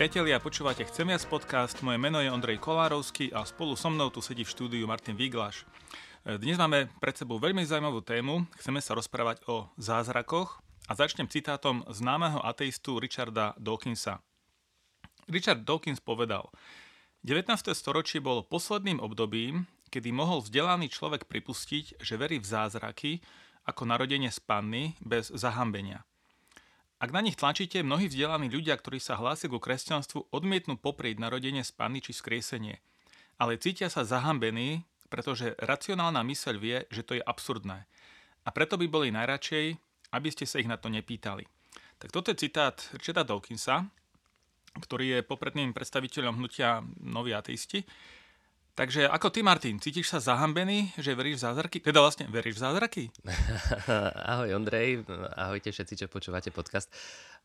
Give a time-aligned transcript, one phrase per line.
[0.00, 4.24] Priatelia, počúvate Chcem viac podcast, moje meno je Ondrej Kolárovský a spolu so mnou tu
[4.24, 5.68] sedí v štúdiu Martin Viglaš.
[6.24, 11.84] Dnes máme pred sebou veľmi zaujímavú tému, chceme sa rozprávať o zázrakoch a začnem citátom
[11.92, 14.24] známeho ateistu Richarda Dawkinsa.
[15.28, 16.48] Richard Dawkins povedal,
[17.20, 17.68] 19.
[17.76, 23.20] storočie bolo posledným obdobím, kedy mohol vzdelaný človek pripustiť, že verí v zázraky
[23.68, 26.08] ako narodenie z panny bez zahambenia.
[27.00, 31.64] Ak na nich tlačíte, mnohí vzdelaní ľudia, ktorí sa hlásia ku kresťanstvu, odmietnú poprieť narodenie
[31.64, 32.76] z panny či skriesenie.
[33.40, 37.88] Ale cítia sa zahambení, pretože racionálna myseľ vie, že to je absurdné.
[38.44, 39.80] A preto by boli najradšej,
[40.12, 41.48] aby ste sa ich na to nepýtali.
[41.96, 43.88] Tak toto je citát Richarda Dawkinsa,
[44.76, 47.80] ktorý je popredným predstaviteľom hnutia Noví ateisti.
[48.80, 51.84] Takže ako ty, Martin, cítiš sa zahambený, že veríš v zázraky?
[51.84, 53.02] Teda vlastne veríš v zázraky?
[54.32, 55.04] Ahoj Ondrej,
[55.36, 56.88] ahojte všetci, čo počúvate podcast.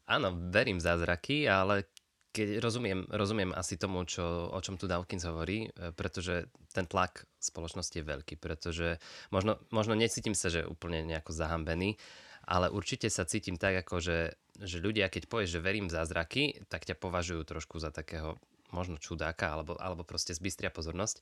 [0.08, 1.92] Áno, verím v zázraky, ale
[2.32, 7.28] keď rozumiem, rozumiem asi tomu, čo, o čom tu Dawkins hovorí, e, pretože ten tlak
[7.44, 8.96] spoločnosti je veľký, pretože
[9.28, 12.00] možno, možno necítim sa, že úplne nejako zahambený,
[12.48, 16.64] ale určite sa cítim tak, ako že, že ľudia, keď povieš, že verím v zázraky,
[16.72, 18.40] tak ťa považujú trošku za takého
[18.74, 21.22] možno čudáka, alebo, alebo proste zbystria pozornosť.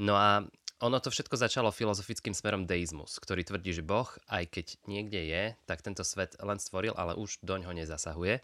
[0.00, 0.46] No a
[0.80, 5.42] ono to všetko začalo filozofickým smerom deizmus, ktorý tvrdí, že Boh, aj keď niekde je,
[5.68, 8.40] tak tento svet len stvoril, ale už doň ho nezasahuje.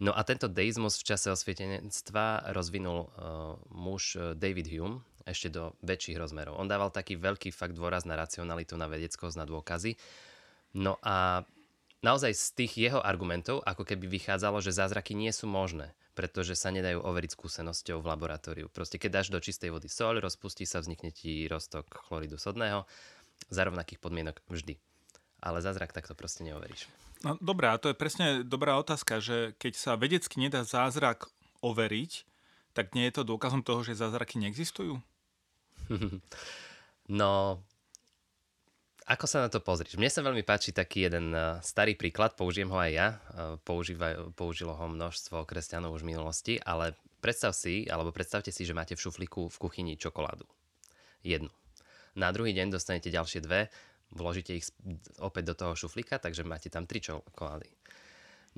[0.00, 5.76] No a tento deizmus v čase osvietenectva rozvinul uh, muž eh, David Hume ešte do
[5.84, 6.56] väčších rozmerov.
[6.56, 10.00] On dával taký veľký fakt dôraz na racionalitu, na vedeckosť, na dôkazy.
[10.72, 11.44] No a
[12.00, 16.74] naozaj z tých jeho argumentov ako keby vychádzalo, že zázraky nie sú možné pretože sa
[16.74, 18.66] nedajú overiť skúsenosťou v laboratóriu.
[18.68, 22.84] Proste keď dáš do čistej vody soľ, rozpustí sa, vznikne ti roztok chloridu sodného
[23.48, 24.76] za rovnakých podmienok vždy.
[25.40, 26.90] Ale zázrak takto proste neoveríš.
[27.24, 31.28] No dobré, a to je presne dobrá otázka, že keď sa vedecky nedá zázrak
[31.60, 32.24] overiť,
[32.72, 35.00] tak nie je to dôkazom toho, že zázraky neexistujú?
[37.20, 37.60] no,
[39.06, 39.96] ako sa na to pozrieš?
[39.96, 44.34] Mne sa veľmi páči taký jeden uh, starý príklad, použijem ho aj ja, uh, používaj,
[44.36, 48.96] použilo ho množstvo kresťanov už v minulosti, ale predstav si, alebo predstavte si, že máte
[48.96, 50.44] v šuflíku v kuchyni čokoládu.
[51.20, 51.52] Jednu.
[52.16, 53.70] Na druhý deň dostanete ďalšie dve,
[54.10, 54.66] vložíte ich
[55.22, 57.70] opäť do toho šuflíka, takže máte tam tri čokolády.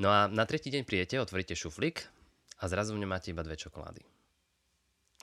[0.01, 2.09] No a na tretí deň prijete, otvoríte šuflík
[2.63, 4.01] a zrazu v ňom máte iba dve čokolády.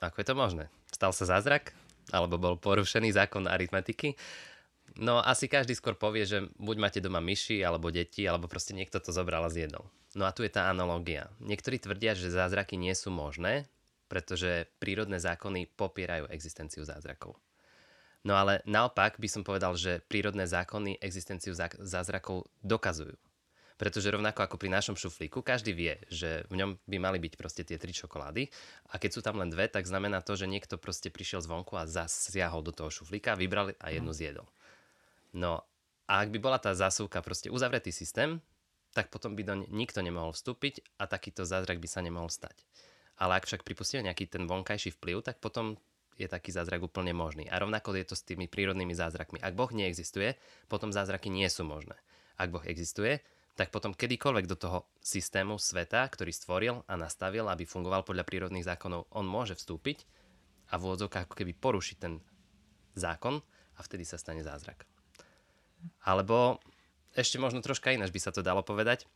[0.00, 0.64] Ako je to možné?
[0.94, 1.74] Stal sa zázrak?
[2.14, 4.14] Alebo bol porušený zákon aritmetiky?
[4.98, 8.98] No asi každý skôr povie, že buď máte doma myši, alebo deti, alebo proste niekto
[8.98, 9.86] to zobral a zjedol.
[10.18, 11.30] No a tu je tá analogia.
[11.38, 13.70] Niektorí tvrdia, že zázraky nie sú možné,
[14.10, 17.38] pretože prírodné zákony popierajú existenciu zázrakov.
[18.26, 23.14] No ale naopak by som povedal, že prírodné zákony existenciu zázrakov dokazujú.
[23.80, 27.64] Pretože rovnako ako pri našom šuflíku, každý vie, že v ňom by mali byť proste
[27.64, 28.52] tie tri čokolády
[28.92, 31.88] a keď sú tam len dve, tak znamená to, že niekto proste prišiel zvonku a
[31.88, 34.44] zasiahol do toho šuflíka, vybral a jednu zjedol.
[35.36, 35.62] No
[36.10, 38.42] a ak by bola tá zásuvka proste uzavretý systém,
[38.90, 42.66] tak potom by do nikto nemohol vstúpiť a takýto zázrak by sa nemohol stať.
[43.14, 45.78] Ale ak však pripustíme nejaký ten vonkajší vplyv, tak potom
[46.18, 47.46] je taký zázrak úplne možný.
[47.46, 49.38] A rovnako je to s tými prírodnými zázrakmi.
[49.38, 50.34] Ak Boh neexistuje,
[50.66, 51.94] potom zázraky nie sú možné.
[52.36, 53.22] Ak Boh existuje,
[53.54, 58.66] tak potom kedykoľvek do toho systému sveta, ktorý stvoril a nastavil, aby fungoval podľa prírodných
[58.66, 60.08] zákonov, on môže vstúpiť
[60.72, 62.24] a v úvodzovkách ako keby porušiť ten
[62.96, 63.38] zákon
[63.76, 64.89] a vtedy sa stane zázrak.
[66.04, 66.60] Alebo
[67.14, 69.06] ešte možno troška ináč by sa to dalo povedať.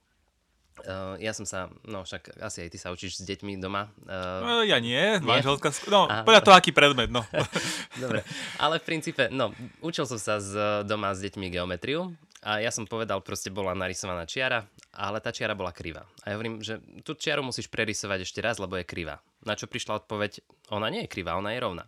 [0.75, 3.95] Uh, ja som sa, no však asi aj ty sa učíš s deťmi doma.
[4.11, 5.23] Uh, no, ja nie, nie?
[5.23, 6.27] manželka, no Aha.
[6.27, 7.23] podľa toho, aký predmet, no.
[8.03, 8.27] Dobre,
[8.59, 9.55] ale v princípe, no,
[9.87, 12.11] učil som sa z, doma s deťmi geometriu
[12.43, 16.11] a ja som povedal, proste bola narysovaná čiara, ale tá čiara bola krivá.
[16.27, 19.23] A ja hovorím, že tú čiaru musíš prerysovať ešte raz, lebo je krivá.
[19.47, 20.43] Na čo prišla odpoveď,
[20.75, 21.87] ona nie je krivá, ona je rovná.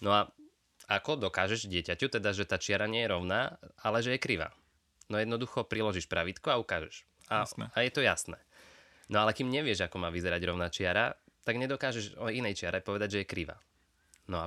[0.00, 0.32] No a
[0.86, 4.54] ako dokážeš dieťaťu, teda, že tá čiara nie je rovná, ale že je krivá?
[5.10, 7.06] No jednoducho priložíš pravítko a ukážeš.
[7.26, 8.38] A, a je to jasné.
[9.10, 11.14] No ale kým nevieš, ako má vyzerať rovná čiara,
[11.46, 13.58] tak nedokážeš o inej čiare povedať, že je krivá.
[14.26, 14.46] No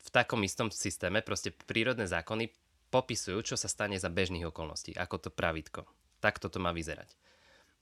[0.00, 2.48] v takom istom systéme proste prírodné zákony
[2.88, 5.84] popisujú, čo sa stane za bežných okolností, ako to pravítko.
[6.24, 7.12] Tak toto má vyzerať.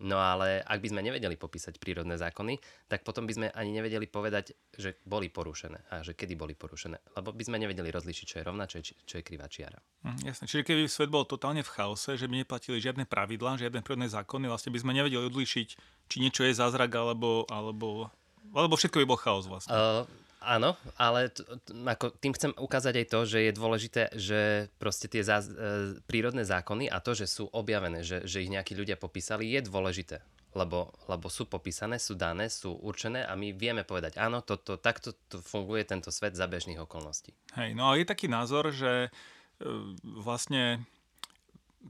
[0.03, 2.59] No ale ak by sme nevedeli popísať prírodné zákony,
[2.91, 6.99] tak potom by sme ani nevedeli povedať, že boli porušené a že kedy boli porušené.
[7.15, 9.79] Lebo by sme nevedeli rozlišiť, čo je rovná, čo je, čo je krivá čiara.
[10.03, 10.51] Mm, jasne.
[10.51, 14.51] Čiže keby svet bol totálne v chaose, že by neplatili žiadne pravidlá, žiadne prírodné zákony,
[14.51, 15.69] vlastne by sme nevedeli odlišiť,
[16.11, 18.11] či niečo je zázrak alebo, alebo,
[18.51, 19.71] alebo všetko by bol chaos vlastne.
[19.71, 20.03] Uh,
[20.45, 24.41] Áno, ale t- t- ako tým chcem ukázať aj to, že je dôležité, že
[24.77, 28.77] proste tie zá- e, prírodné zákony a to, že sú objavené, že, že ich nejakí
[28.77, 30.21] ľudia popísali, je dôležité.
[30.55, 35.11] lebo, lebo sú popísané, sú dané, sú určené a my vieme povedať, áno, toto, takto
[35.27, 37.35] to funguje tento svet za bežných okolností.
[37.59, 39.11] Hej, no a je taký názor, že
[39.59, 39.67] e,
[40.03, 40.87] vlastne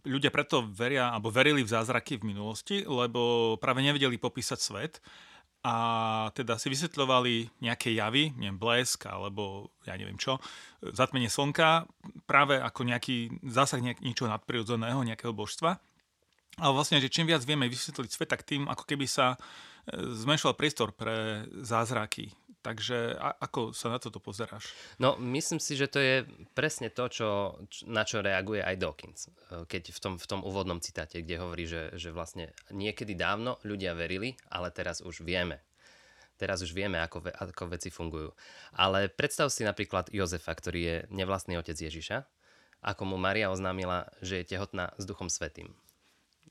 [0.03, 4.95] ľudia preto veria, alebo verili v zázraky v minulosti, lebo práve nevedeli popísať svet
[5.65, 5.77] a
[6.37, 10.37] teda si vysvetľovali nejaké javy, neviem, blesk alebo ja neviem čo,
[10.85, 11.89] zatmenie slnka,
[12.29, 15.81] práve ako nejaký zásah nejak, niečoho nadprirodzeného, nejakého božstva.
[16.61, 19.37] Ale vlastne, že čím viac vieme vysvetliť svet, tak tým ako keby sa e,
[19.97, 22.31] zmenšoval priestor pre zázraky.
[22.65, 24.73] Takže a, ako sa na toto pozeráš?
[24.97, 26.25] No, myslím si, že to je
[26.57, 27.29] presne to, čo,
[27.85, 29.29] na čo reaguje aj Dawkins.
[29.29, 33.61] E, keď v tom, v tom úvodnom citáte, kde hovorí, že, že vlastne niekedy dávno
[33.69, 35.61] ľudia verili, ale teraz už vieme.
[36.41, 38.33] Teraz už vieme, ako, ako veci fungujú.
[38.73, 42.25] Ale predstav si napríklad Jozefa, ktorý je nevlastný otec Ježiša,
[42.81, 45.77] ako mu Maria oznámila, že je tehotná s Duchom Svetým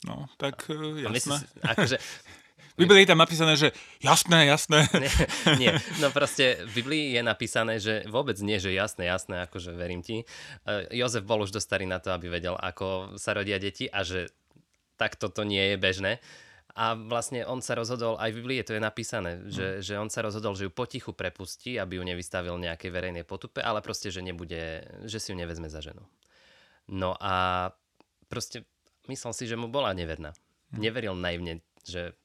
[0.04, 1.40] No, tak uh, jasné.
[1.40, 1.96] Si, akože,
[2.74, 3.70] v Biblii je tam napísané, že
[4.02, 4.90] jasné, jasné.
[4.98, 5.12] Nie,
[5.62, 5.72] nie,
[6.02, 10.26] no proste v Biblii je napísané, že vôbec nie, že jasné, jasné, akože verím ti.
[10.66, 14.02] Uh, Jozef bol už dosť starý na to, aby vedel, ako sa rodia deti a
[14.02, 14.26] že
[14.98, 16.12] takto to nie je bežné.
[16.74, 19.82] A vlastne on sa rozhodol, aj v Biblii to je napísané, že, mm.
[19.86, 23.78] že on sa rozhodol, že ju potichu prepustí, aby ju nevystavil nejakej verejnej potupe, ale
[23.78, 26.02] proste, že nebude, že si ju nevezme za ženu.
[26.90, 27.70] No a
[28.26, 28.66] proste
[29.06, 30.34] myslel si, že mu bola neverná.
[30.74, 30.82] Hmm.
[30.82, 32.18] Neveril naivne, že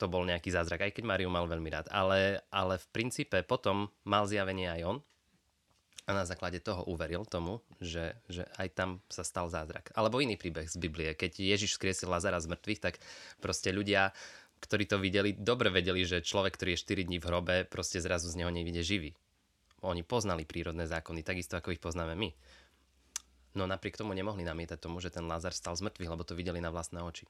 [0.00, 1.92] to bol nejaký zázrak, aj keď Mariu mal veľmi rád.
[1.92, 4.98] Ale, ale v princípe potom mal zjavenie aj on
[6.08, 9.92] a na základe toho uveril tomu, že, že aj tam sa stal zázrak.
[9.92, 11.12] Alebo iný príbeh z Biblie.
[11.12, 12.98] Keď Ježiš skriesil Lazara z mŕtvych, tak
[13.38, 14.10] proste ľudia,
[14.64, 18.32] ktorí to videli, dobre vedeli, že človek, ktorý je 4 dní v hrobe, proste zrazu
[18.32, 19.12] z neho nevidie živý.
[19.84, 22.32] Oni poznali prírodné zákony, takisto ako ich poznáme my.
[23.54, 26.58] No napriek tomu nemohli namietať tomu, že ten Lázar stal z mŕtvych, lebo to videli
[26.58, 27.26] na vlastné oči.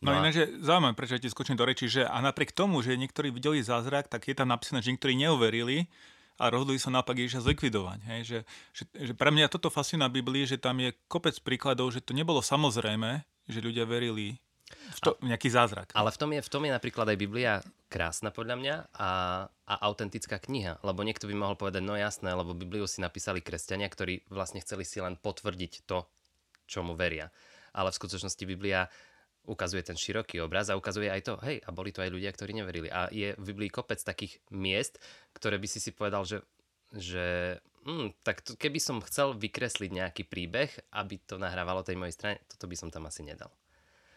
[0.00, 0.24] No, no a...
[0.24, 4.08] ináč zaujímavé, prečo ti skočím do reči, že a napriek tomu, že niektorí videli zázrak,
[4.08, 5.92] tak je tam napísané, že niektorí neuverili
[6.40, 8.00] a rozhodli sa naopak Ježiša zlikvidovať.
[8.08, 8.20] Hej?
[8.24, 8.38] Že,
[8.72, 12.16] že, že pre mňa toto fascinuje na Biblii, že tam je kopec príkladov, že to
[12.16, 15.92] nebolo samozrejme, že ľudia verili v to, a, nejaký zázrak.
[15.92, 17.60] Ale v tom, je, v tom je napríklad aj Biblia
[17.92, 19.10] krásna podľa mňa a,
[19.52, 20.80] a autentická kniha.
[20.80, 24.88] Lebo niekto by mohol povedať, no jasné, lebo Bibliu si napísali kresťania, ktorí vlastne chceli
[24.88, 26.08] si len potvrdiť to,
[26.64, 27.28] čo mu veria.
[27.76, 28.88] Ale v skutočnosti Biblia
[29.48, 32.52] ukazuje ten široký obraz a ukazuje aj to, hej, a boli to aj ľudia, ktorí
[32.52, 32.88] neverili.
[32.92, 35.00] A je v Biblii kopec takých miest,
[35.32, 36.44] ktoré by si si povedal, že,
[36.92, 37.56] že
[37.88, 42.36] hm, tak to, keby som chcel vykresliť nejaký príbeh, aby to nahrávalo tej mojej strane,
[42.46, 43.50] toto by som tam asi nedal.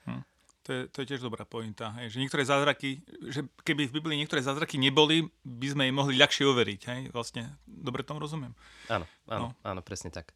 [0.06, 0.24] Hm.
[0.64, 1.92] To je, to je tiež dobrá pointa.
[2.00, 6.16] Hej, že niektoré zázraky, že keby v Biblii niektoré zázraky neboli, by sme im mohli
[6.16, 6.82] ľahšie overiť.
[6.88, 7.02] Hej?
[7.12, 8.56] Vlastne, dobre tomu rozumiem.
[8.88, 9.60] Áno, áno, no.
[9.60, 10.32] áno, presne tak.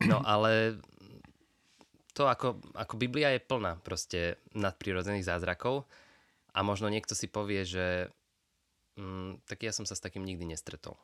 [0.00, 0.80] No ale
[2.20, 5.88] to ako, ako Biblia je plná proste nadprirodzených zázrakov
[6.52, 8.12] a možno niekto si povie, že
[9.00, 11.00] mm, tak ja som sa s takým nikdy nestretol.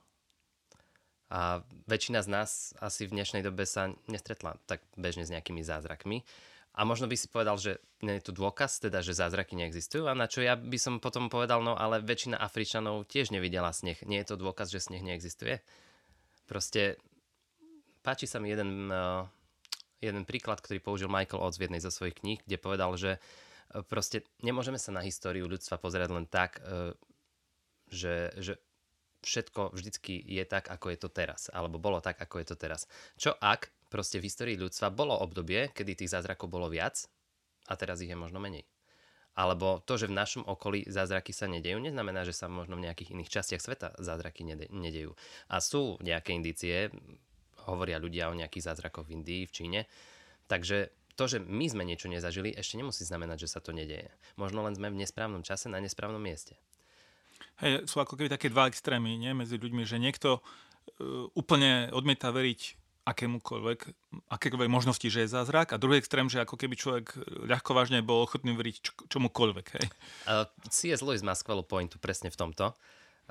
[1.32, 2.50] A väčšina z nás
[2.84, 6.20] asi v dnešnej dobe sa nestretla tak bežne s nejakými zázrakmi.
[6.76, 10.12] A možno by si povedal, že nie je tu dôkaz, teda, že zázraky neexistujú.
[10.12, 13.96] A na čo ja by som potom povedal, no ale väčšina Afričanov tiež nevidela sneh.
[14.04, 15.64] Nie je to dôkaz, že sneh neexistuje?
[16.44, 17.00] Proste
[18.04, 19.24] páči sa mi jeden, uh,
[20.06, 23.82] jeden príklad, ktorý použil Michael Oates v jednej zo svojich kníh, kde povedal, že uh,
[23.82, 26.94] proste nemôžeme sa na históriu ľudstva pozerať len tak, uh,
[27.91, 28.63] že, že
[29.27, 31.51] všetko vždycky je tak, ako je to teraz.
[31.51, 32.86] Alebo bolo tak, ako je to teraz.
[33.19, 37.06] Čo ak proste v histórii ľudstva bolo obdobie, kedy tých zázrakov bolo viac
[37.67, 38.67] a teraz ich je možno menej.
[39.36, 43.13] Alebo to, že v našom okolí zázraky sa nedejú, neznamená, že sa možno v nejakých
[43.13, 45.13] iných častiach sveta zázraky nedejú.
[45.53, 46.89] A sú nejaké indície,
[47.67, 49.81] hovoria ľudia o nejakých zázrakoch v Indii, v Číne.
[50.46, 54.13] Takže to, že my sme niečo nezažili, ešte nemusí znamenať, že sa to nedeje.
[54.37, 56.55] Možno len sme v nesprávnom čase na nesprávnom mieste.
[57.65, 59.32] Hej, sú ako keby také dva extrémy nie?
[59.32, 63.81] medzi ľuďmi, že niekto uh, úplne odmieta veriť akémukoľvek,
[64.29, 67.06] akékoľvek možnosti, že je zázrak a druhý extrém, že ako keby človek
[67.49, 69.67] ľahko vážne bol ochotný veriť čo, čomukoľvek.
[69.79, 69.87] Hej.
[70.27, 71.01] Uh, C.S.
[71.01, 72.77] Lewis má skvelú pointu presne v tomto.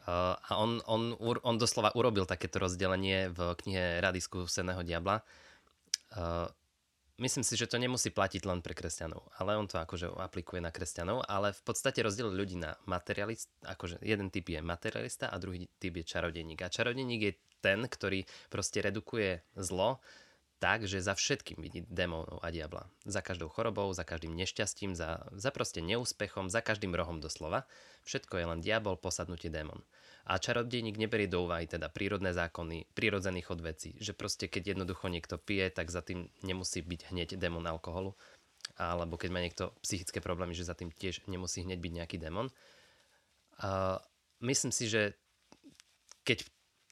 [0.04, 5.24] A on, on, on doslova urobil takéto rozdelenie v knihe Rady skúseného diabla.
[7.16, 10.68] Myslím si, že to nemusí platiť len pre kresťanov, ale on to akože aplikuje na
[10.68, 15.72] kresťanov, ale v podstate rozdiel ľudí na materialist, akože jeden typ je materialista a druhý
[15.80, 16.60] typ je čarodejník.
[16.60, 17.34] A čarodejník je
[17.64, 20.04] ten, ktorý proste redukuje zlo
[20.60, 22.88] tak, že za všetkým vidí démonov a diabla.
[23.04, 27.68] Za každou chorobou, za každým nešťastím, za, za proste neúspechom, za každým rohom doslova.
[28.08, 29.84] Všetko je len diabol, posadnutie démon.
[30.26, 35.38] A čarodejník neberie do úvahy teda prírodné zákony, prírodzený chod že proste keď jednoducho niekto
[35.38, 38.18] pije, tak za tým nemusí byť hneď démon alkoholu,
[38.74, 42.50] alebo keď má niekto psychické problémy, že za tým tiež nemusí hneď byť nejaký démon.
[43.62, 44.02] Uh,
[44.42, 45.14] myslím si, že
[46.26, 46.42] keď,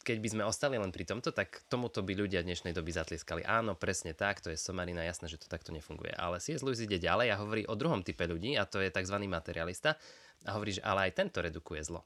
[0.03, 3.47] keď by sme ostali len pri tomto, tak tomuto by ľudia dnešnej doby zatlieskali.
[3.47, 6.11] Áno, presne tak, to je somarina, jasné, že to takto nefunguje.
[6.13, 6.59] Ale C.S.
[6.59, 9.15] Lewis ide ďalej a hovorí o druhom type ľudí, a to je tzv.
[9.25, 9.95] materialista.
[10.43, 12.03] A hovorí, že ale aj tento redukuje zlo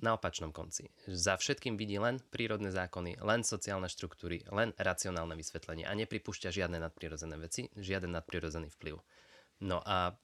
[0.00, 0.88] na opačnom konci.
[1.04, 6.80] Za všetkým vidí len prírodné zákony, len sociálne štruktúry, len racionálne vysvetlenie a nepripúšťa žiadne
[6.80, 8.96] nadprirodzené veci, žiaden nadprirodzený vplyv.
[9.60, 10.16] No a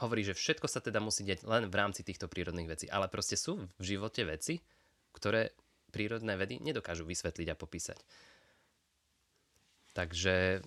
[0.00, 3.36] hovorí, že všetko sa teda musí deť len v rámci týchto prírodných vecí, ale proste
[3.36, 4.64] sú v živote veci,
[5.12, 5.52] ktoré
[5.88, 7.98] prírodné vedy nedokážu vysvetliť a popísať.
[9.96, 10.62] Takže...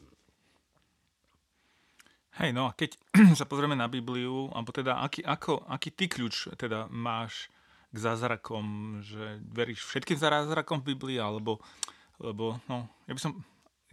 [2.39, 2.95] Hej, no a keď
[3.39, 7.51] sa pozrieme na Bibliu, alebo teda aký, ako, aký ty kľúč teda máš
[7.91, 11.59] k zázrakom, že veríš všetkým zázrakom v Biblii, alebo,
[12.23, 13.43] lebo, no, ja by som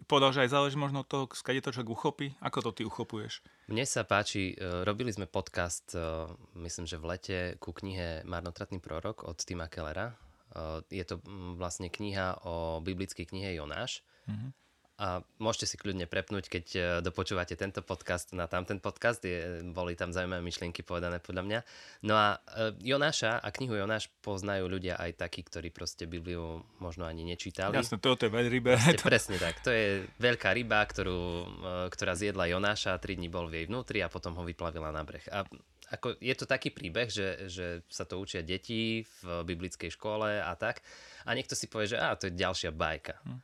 [0.06, 2.26] povedal, že aj záleží možno od toho, skade to človek uchopí.
[2.38, 3.42] Ako to ty uchopuješ?
[3.66, 6.30] Mne sa páči, e, robili sme podcast, e,
[6.62, 10.14] myslím, že v lete, ku knihe Marnotratný prorok od Tima Kellera.
[10.54, 11.20] E, je to
[11.56, 14.00] vlastne kniha o biblickej knihe Jonáš.
[14.28, 14.50] Mm-hmm.
[14.98, 19.22] A môžete si kľudne prepnúť, keď e, dopočúvate tento podcast na tamten podcast.
[19.22, 21.60] Je, boli tam zaujímavé myšlienky povedané podľa mňa.
[22.02, 27.06] No a e, Jonáša a knihu Jonáš poznajú ľudia aj takí, ktorí proste Bibliu možno
[27.06, 27.78] ani nečítali.
[27.78, 28.74] Jasne, to je veľrybe.
[28.74, 29.62] Vlastne, presne tak.
[29.62, 31.46] To je veľká ryba, ktorú,
[31.94, 35.22] ktorá zjedla Jonáša, tri dní bol v jej vnútri a potom ho vyplavila na breh.
[35.30, 35.46] A
[35.88, 40.52] ako, je to taký príbeh, že, že sa to učia deti v biblickej škole a
[40.54, 40.84] tak.
[41.24, 43.16] A niekto si povie, že á, to je ďalšia bajka.
[43.24, 43.40] Hm.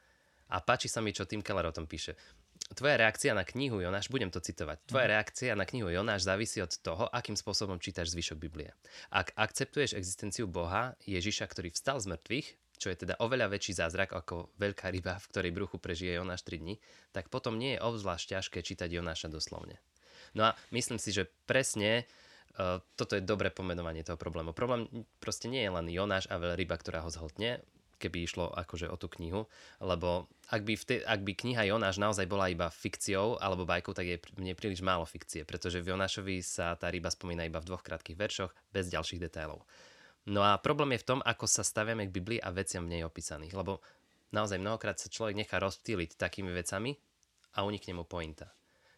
[0.52, 2.14] A páči sa mi, čo Tim Keller o tom píše.
[2.72, 5.12] Tvoja reakcia na knihu Jonáš, budem to citovať, tvoja mhm.
[5.12, 8.72] reakcia na knihu Jonáš závisí od toho, akým spôsobom čítaš zvyšok Biblie.
[9.12, 12.48] Ak akceptuješ existenciu Boha, Ježiša, ktorý vstal z mŕtvych,
[12.80, 16.62] čo je teda oveľa väčší zázrak ako veľká ryba, v ktorej bruchu prežije Jonáš 3
[16.64, 16.74] dní,
[17.14, 19.78] tak potom nie je obzvlášť ťažké čítať Jonáša doslovne.
[20.34, 22.08] No a myslím si, že presne
[22.94, 24.54] toto je dobré pomenovanie toho problému.
[24.54, 24.86] Problém
[25.18, 27.62] proste nie je len Jonáš a veľryba, ktorá ho zhltne
[27.98, 29.48] keby išlo akože o tú knihu,
[29.80, 34.04] lebo ak by, te, ak by kniha Jonáš naozaj bola iba fikciou alebo bajkou, tak
[34.04, 37.80] je mne príliš málo fikcie, pretože v Jonášovi sa tá ryba spomína iba v dvoch
[37.80, 39.64] krátkých veršoch bez ďalších detailov.
[40.28, 43.02] No a problém je v tom, ako sa staviame k Biblii a veciam v nej
[43.04, 43.80] opísaných, lebo
[44.32, 46.96] naozaj mnohokrát sa človek nechá rozptýliť takými vecami
[47.56, 48.52] a unikne mu pointa.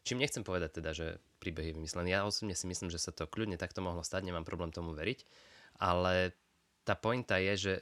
[0.07, 2.15] Čím nechcem povedať teda, že príbeh je vymyslený.
[2.15, 5.27] Ja osobne si myslím, že sa to kľudne takto mohlo stať, nemám problém tomu veriť,
[5.83, 6.31] ale
[6.87, 7.75] tá pointa je, že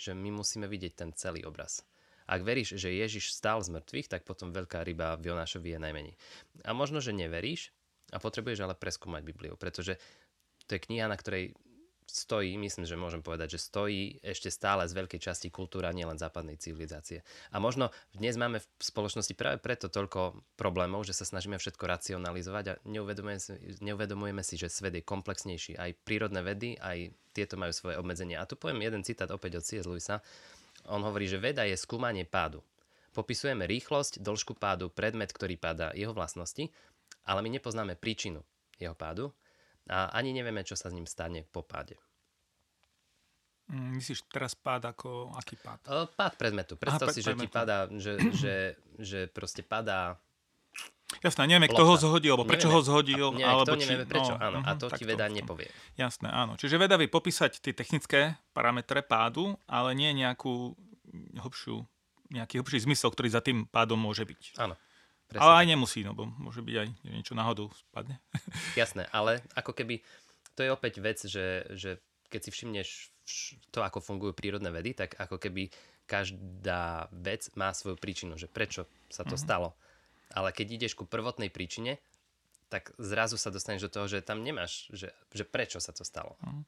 [0.00, 1.84] že my musíme vidieť ten celý obraz.
[2.24, 6.14] Ak veríš, že Ježiš stál z mŕtvych, tak potom veľká ryba v Jonášovi je najmenej.
[6.64, 7.68] A možno, že neveríš
[8.08, 10.00] a potrebuješ ale preskúmať Bibliu, pretože
[10.64, 11.52] to je kniha, na ktorej
[12.10, 16.58] stojí, myslím, že môžem povedať, že stojí ešte stále z veľkej časti kultúra nielen západnej
[16.58, 17.22] civilizácie.
[17.54, 22.64] A možno dnes máme v spoločnosti práve preto toľko problémov, že sa snažíme všetko racionalizovať
[22.70, 25.78] a neuvedomujeme si, neuvedomujeme si že svet je komplexnejší.
[25.78, 28.42] Aj prírodné vedy, aj tieto majú svoje obmedzenia.
[28.42, 29.86] A tu poviem jeden citát opäť od C.S.
[29.86, 30.20] Lewisa.
[30.90, 32.60] On hovorí, že veda je skúmanie pádu.
[33.10, 36.70] Popisujeme rýchlosť, dĺžku pádu, predmet, ktorý padá, jeho vlastnosti,
[37.26, 38.42] ale my nepoznáme príčinu
[38.78, 39.34] jeho pádu
[39.88, 41.96] a ani nevieme, čo sa s ním stane po páde.
[43.70, 46.10] Mm, myslíš teraz pád ako aký pád?
[46.18, 46.74] Pád predmetu.
[46.74, 48.54] Predstav Aha, si, že ti padá, že, že,
[48.98, 50.18] že proste padá
[51.18, 53.26] Jasné, nevieme, kto ho zhodil, alebo prečo nevieme, ho zhodil.
[53.26, 54.58] A, nevieme, alebo či, nevieme prečo, no, áno.
[54.62, 55.66] Uh-huh, a to ti veda to, nepovie.
[55.98, 56.54] Jasné, áno.
[56.54, 60.78] Čiže veda vie popísať tie technické parametre pádu, ale nie nejakú
[61.34, 61.82] hlbšiu,
[62.30, 64.62] nejaký hlbší zmysel, ktorý za tým pádom môže byť.
[64.62, 64.78] Áno.
[65.30, 65.46] Presne.
[65.46, 68.18] Ale aj nemusí, no bo môže byť aj niečo náhodou spadne.
[68.80, 70.02] Jasné, ale ako keby,
[70.58, 72.88] to je opäť vec, že, že keď si všimneš
[73.70, 75.70] to, ako fungujú prírodné vedy, tak ako keby
[76.10, 79.46] každá vec má svoju príčinu, že prečo sa to mm-hmm.
[79.46, 79.78] stalo.
[80.34, 82.02] Ale keď ideš ku prvotnej príčine,
[82.70, 86.38] tak zrazu sa dostaneš do toho, že tam nemáš, že, že prečo sa to stalo.
[86.42, 86.62] Mm.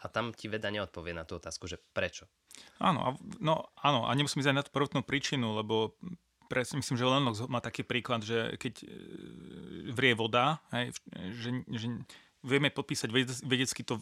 [0.00, 2.28] A tam ti veda neodpovie na tú otázku, že prečo.
[2.76, 5.96] Áno, no, áno a nemusím ísť aj na tú prvotnú príčinu, lebo
[6.48, 8.86] presne myslím, že Lennox má taký príklad, že keď e,
[9.92, 10.96] vrie voda, hej,
[11.38, 11.86] že, že
[12.42, 13.12] vieme podpísať
[13.44, 14.00] vedecky to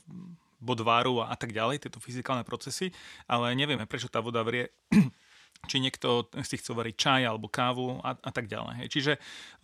[0.62, 2.94] bodváru a, a tak ďalej, tieto fyzikálne procesy,
[3.28, 4.72] ale nevieme, prečo tá voda vrie
[5.70, 8.84] či niekto si chce variť čaj alebo kávu a, a tak ďalej.
[8.84, 8.88] Hej.
[8.92, 9.12] Čiže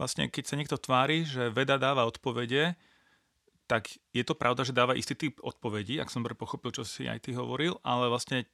[0.00, 2.74] vlastne keď sa niekto tvári, že veda dáva odpovede,
[3.70, 7.08] tak je to pravda, že dáva istý typ odpovedí, ak som dobre pochopil, čo si
[7.08, 8.44] aj ty hovoril, ale vlastne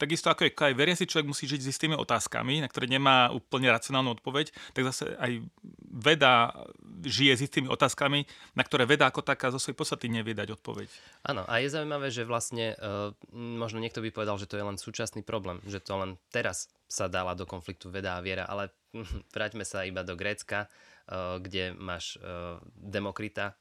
[0.00, 4.16] takisto ako aj veriaci človek musí žiť s istými otázkami, na ktoré nemá úplne racionálnu
[4.16, 5.44] odpoveď, tak zase aj
[5.92, 6.56] veda
[7.04, 8.24] žije s istými otázkami,
[8.56, 10.88] na ktoré veda ako taká zo svojej podstaty nevie dať odpoveď.
[11.28, 14.80] Áno, a je zaujímavé, že vlastne uh, možno niekto by povedal, že to je len
[14.80, 18.72] súčasný problém, že to len teraz sa dala do konfliktu veda a viera, ale
[19.36, 23.52] vráťme sa iba do Grécka, uh, kde máš uh, Demokrita,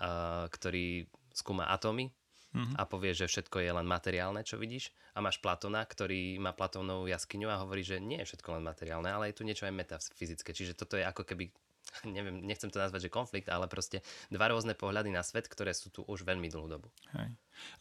[0.00, 1.04] uh, ktorý
[1.36, 2.08] skúma atómy
[2.54, 2.76] mm-hmm.
[2.78, 4.92] a povie, že všetko je len materiálne, čo vidíš.
[5.16, 9.08] A máš Platona, ktorý má Platónovú jaskyňu a hovorí, že nie je všetko len materiálne,
[9.08, 10.52] ale je tu niečo aj metafyzické.
[10.52, 11.52] Čiže toto je ako keby
[12.16, 14.00] neviem, nechcem to nazvať, že konflikt, ale proste
[14.32, 16.88] dva rôzne pohľady na svet, ktoré sú tu už veľmi dlhú dobu.
[17.16, 17.34] Hej.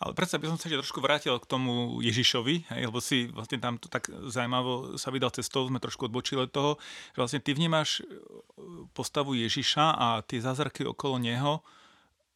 [0.03, 3.79] Ale predsa by som sa trošku vrátil k tomu Ježišovi, hej, lebo si vlastne tam
[3.79, 6.71] to tak zaujímavo sa vydal cestou, sme trošku odbočili od toho,
[7.15, 8.03] že vlastne ty vnímaš
[8.91, 11.63] postavu Ježiša a tie zázraky okolo neho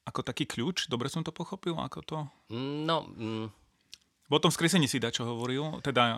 [0.06, 0.88] ako taký kľúč?
[0.88, 1.76] Dobre som to pochopil?
[1.82, 2.18] Ako to?
[2.54, 3.10] No...
[3.18, 3.50] Mm.
[4.26, 5.82] O tom skriesení si dá, čo hovoril?
[5.86, 6.18] Teda...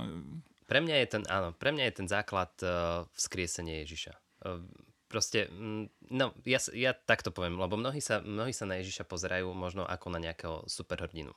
[0.63, 4.13] Pre mňa je ten, áno, pre mňa je ten základ uh, vzkriesenie Ježiša.
[4.47, 4.63] Uh,
[5.11, 9.51] proste, mm, no, ja, ja takto poviem, lebo mnohí sa, mnohí sa na Ježiša pozerajú
[9.51, 11.35] možno ako na nejakého superhrdinu.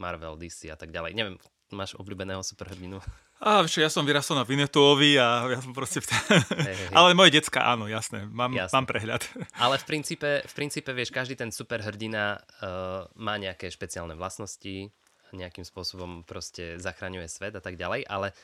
[0.00, 1.12] Marvel, DC a tak ďalej.
[1.12, 1.36] Neviem,
[1.72, 3.00] máš obľúbeného superhrdinu?
[3.38, 6.02] A čo, ja som vyrastol na Vinetuovi a ja som proste...
[6.02, 6.10] V...
[6.10, 6.94] Hey, hey.
[6.98, 8.74] Ale moje decka, áno, jasné, mám, jasné.
[8.74, 9.22] mám prehľad.
[9.62, 14.90] Ale v princípe, v princípe, vieš, každý ten superhrdina uh, má nejaké špeciálne vlastnosti,
[15.30, 18.34] nejakým spôsobom proste zachraňuje svet a tak ďalej, ale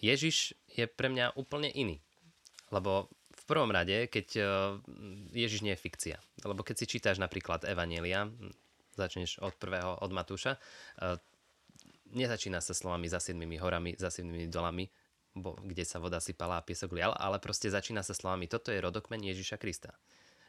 [0.00, 2.00] Ježiš je pre mňa úplne iný.
[2.72, 4.46] Lebo v prvom rade, keď uh,
[5.36, 6.16] Ježiš nie je fikcia.
[6.48, 8.24] Lebo keď si čítaš napríklad Evanielia,
[8.96, 11.20] začneš od prvého, od Matúša, uh,
[12.14, 14.88] nezačína sa slovami za siedmými horami, za siedmými dolami,
[15.34, 18.78] bo, kde sa voda sypala a piesok lial, ale proste začína sa slovami, toto je
[18.78, 19.98] rodokmen Ježiša Krista.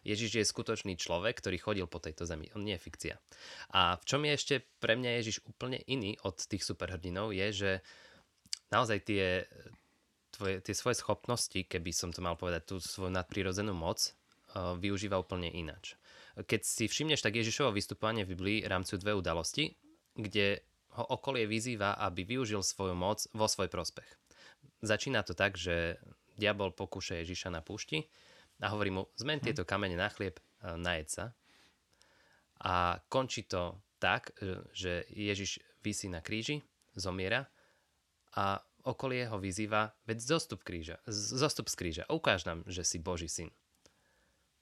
[0.05, 2.53] Ježiš je skutočný človek, ktorý chodil po tejto zemi.
[2.53, 3.15] On nie je fikcia.
[3.74, 7.72] A v čom je ešte pre mňa Ježiš úplne iný od tých superhrdinov, je, že
[8.69, 9.50] naozaj tie,
[10.29, 14.13] tvoje, tie svoje schopnosti, keby som to mal povedať, tú svoju nadprirodzenú moc,
[14.53, 15.98] uh, využíva úplne ináč.
[16.38, 19.74] Keď si všimneš, tak Ježišovo vystupovanie v Biblii rámcujú dve udalosti,
[20.13, 20.62] kde
[20.95, 24.07] ho okolie vyzýva, aby využil svoju moc vo svoj prospech.
[24.81, 25.99] Začína to tak, že
[26.35, 28.07] diabol pokúša Ježiša na púšti
[28.59, 29.45] a hovorí mu, zmen hm.
[29.51, 31.25] tieto kamene na chlieb, najed sa.
[32.63, 36.63] A končí to tak, e, že Ježiš vysí na kríži,
[36.95, 37.51] zomiera
[38.36, 43.27] a okolie ho vyzýva, veď zostup, kríža, zostup z kríža, ukáž nám, že si Boží
[43.27, 43.51] syn.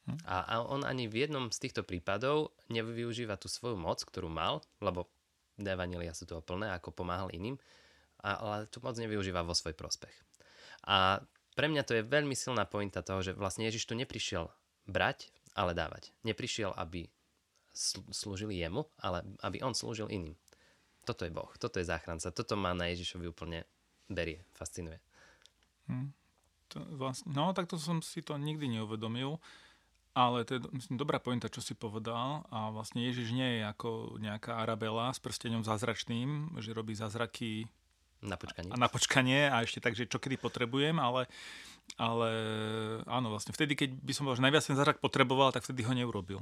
[0.10, 0.20] Hm.
[0.26, 4.66] A, a on ani v jednom z týchto prípadov nevyužíva tú svoju moc, ktorú mal,
[4.82, 5.08] lebo
[5.60, 7.60] Evanília sú toho plné, ako pomáhal iným,
[8.24, 10.14] ale tu moc nevyužíva vo svoj prospech.
[10.88, 11.22] A
[11.54, 14.50] pre mňa to je veľmi silná pointa toho, že vlastne Ježiš tu neprišiel
[14.90, 16.10] brať, ale dávať.
[16.26, 17.08] Neprišiel, aby
[18.10, 20.38] slúžili jemu, ale aby on slúžil iným.
[21.04, 23.68] Toto je Boh, toto je záchranca, toto má na Ježišovi úplne
[24.08, 25.02] berie, fascinuje.
[25.90, 26.16] Hmm.
[26.72, 29.38] To vlastne, no, takto som si to nikdy neuvedomil.
[30.14, 32.46] Ale to je, myslím, dobrá pointa, čo si povedal.
[32.54, 37.66] A vlastne Ježiš nie je ako nejaká Arabela s prstenom zázračným, že robí zázraky
[38.24, 38.72] na počkanie.
[38.72, 41.28] A na počkanie a ešte tak, že čo kedy potrebujem, ale,
[42.00, 42.30] ale
[43.10, 45.92] áno, vlastne vtedy, keď by som bol, že najviac ten zázrak potreboval, tak vtedy ho
[45.92, 46.40] neurobil.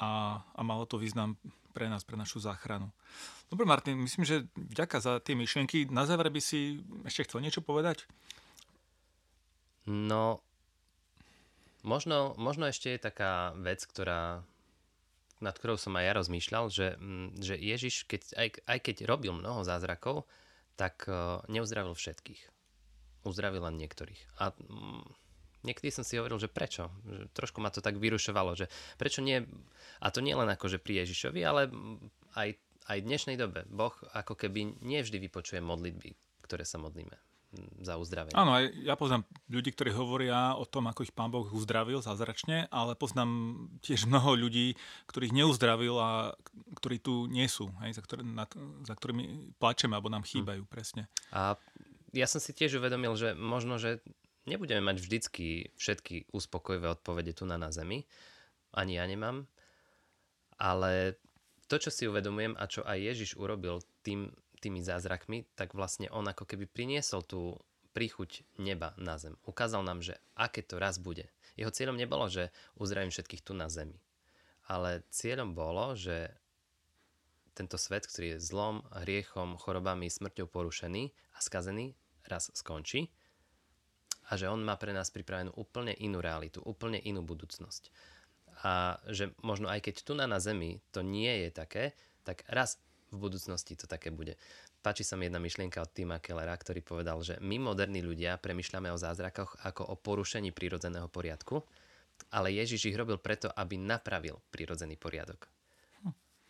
[0.00, 1.38] A, a malo to význam
[1.76, 2.88] pre nás, pre našu záchranu.
[3.52, 5.92] Dobre, Martin, myslím, že vďaka za tie myšlienky.
[5.92, 8.08] Na záver by si ešte chcel niečo povedať?
[9.86, 10.42] No,
[11.86, 14.42] Možno, možno ešte je taká vec, ktorá,
[15.38, 19.30] nad ktorou som aj ja rozmýšľal, že, mm, že Ježiš, keď, aj, aj keď robil
[19.30, 20.26] mnoho zázrakov,
[20.74, 22.42] tak uh, neuzdravil všetkých.
[23.22, 24.18] Uzdravil len niektorých.
[24.42, 25.06] A um,
[25.62, 26.90] niekedy som si hovoril, že prečo?
[27.06, 28.66] Že trošku ma to tak vyrušovalo, že
[28.98, 29.46] prečo nie,
[30.02, 31.70] a to nie len ako, že pri Ježišovi, ale
[32.34, 32.58] aj,
[32.90, 33.62] aj v dnešnej dobe.
[33.70, 37.14] Boh ako keby nie vždy vypočuje modlitby, ktoré sa modlíme
[37.82, 38.36] za uzdravenie.
[38.36, 42.68] Áno, aj ja poznám ľudí, ktorí hovoria o tom, ako ich pán Boh uzdravil zázračne,
[42.68, 43.30] ale poznám
[43.82, 44.76] tiež mnoho ľudí,
[45.08, 46.36] ktorých neuzdravil a
[46.78, 48.48] ktorí tu nie sú, hej, za, ktoré, nad,
[48.84, 50.30] za ktorými plačeme alebo nám hm.
[50.30, 50.70] chýbajú hm.
[50.70, 51.02] presne.
[51.34, 51.56] A
[52.14, 54.00] ja som si tiež uvedomil, že možno, že
[54.48, 58.06] nebudeme mať vždycky všetky uspokojivé odpovede tu na, na Zemi.
[58.72, 59.44] Ani ja nemám.
[60.56, 61.20] Ale
[61.68, 66.26] to, čo si uvedomujem a čo aj Ježiš urobil tým, tými zázrakmi, tak vlastne on
[66.26, 67.60] ako keby priniesol tú
[67.96, 69.36] príchuť neba na zem.
[69.48, 71.32] Ukázal nám, že aké to raz bude.
[71.56, 73.96] Jeho cieľom nebolo, že uzdravím všetkých tu na zemi.
[74.68, 76.28] Ale cieľom bolo, že
[77.56, 81.96] tento svet, ktorý je zlom, hriechom, chorobami, smrťou porušený a skazený,
[82.28, 83.08] raz skončí
[84.26, 87.94] a že on má pre nás pripravenú úplne inú realitu, úplne inú budúcnosť.
[88.66, 91.84] A že možno aj keď tu na, na zemi to nie je také,
[92.26, 92.82] tak raz
[93.16, 94.36] v budúcnosti to také bude.
[94.84, 98.92] Páči sa mi jedna myšlienka od Tima Kellera, ktorý povedal, že my moderní ľudia premyšľame
[98.92, 101.64] o zázrakoch ako o porušení prírodzeného poriadku,
[102.30, 105.48] ale Ježiš ich robil preto, aby napravil prirodzený poriadok.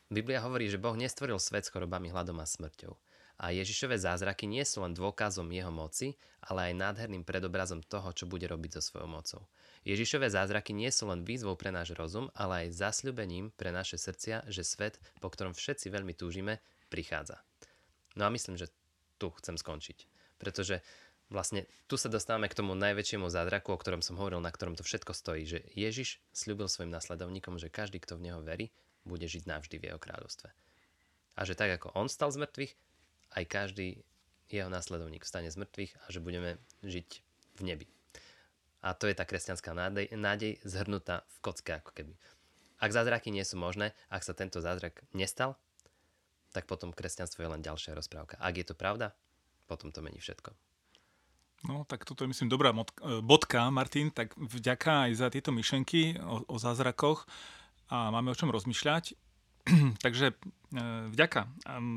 [0.06, 2.94] Biblia hovorí, že Boh nestvoril svet s chorobami, hladom a smrťou.
[3.36, 8.24] A Ježišové zázraky nie sú len dôkazom jeho moci, ale aj nádherným predobrazom toho, čo
[8.24, 9.42] bude robiť so svojou mocou.
[9.84, 14.48] Ježišové zázraky nie sú len výzvou pre náš rozum, ale aj zasľubením pre naše srdcia,
[14.48, 17.38] že svet, po ktorom všetci veľmi túžime, prichádza.
[18.16, 18.72] No a myslím, že
[19.20, 20.08] tu chcem skončiť.
[20.40, 20.80] Pretože
[21.28, 24.84] vlastne tu sa dostávame k tomu najväčšiemu zázraku, o ktorom som hovoril, na ktorom to
[24.84, 28.72] všetko stojí, že Ježiš slúbil svojim nasledovníkom, že každý, kto v neho verí,
[29.06, 30.48] bude žiť navždy v jeho kráľovstve.
[31.36, 32.72] A že tak ako on stal z mŕtvych,
[33.34, 34.04] aj každý
[34.46, 37.08] jeho následovník vstane z mŕtvych a že budeme žiť
[37.58, 37.86] v nebi.
[38.86, 42.14] A to je tá kresťanská nádej, nádej zhrnutá v kocke ako keby.
[42.78, 45.58] Ak zázraky nie sú možné, ak sa tento zázrak nestal,
[46.54, 48.38] tak potom kresťanstvo je len ďalšia rozprávka.
[48.38, 49.16] Ak je to pravda,
[49.66, 50.54] potom to mení všetko.
[51.66, 52.70] No, tak toto je, myslím, dobrá
[53.24, 54.14] bodka, Martin.
[54.14, 57.26] Tak vďaka aj za tieto myšlenky o, o zázrakoch
[57.90, 59.18] a máme o čom rozmýšľať.
[60.04, 60.34] Takže e,
[61.10, 61.50] vďaka.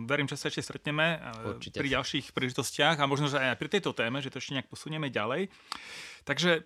[0.10, 1.78] Verím, že sa ešte stretneme e, Určite.
[1.78, 5.14] pri ďalších príležitostiach a možno, že aj pri tejto téme, že to ešte nejak posunieme
[5.14, 5.54] ďalej.
[6.26, 6.66] Takže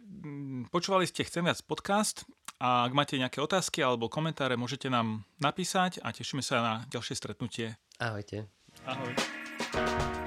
[0.72, 2.24] počúvali ste Chcem viac podcast
[2.63, 7.16] a ak máte nejaké otázky alebo komentáre, môžete nám napísať a tešíme sa na ďalšie
[7.20, 7.76] stretnutie.
[8.00, 8.48] Ahojte.
[8.88, 10.23] Ahoj.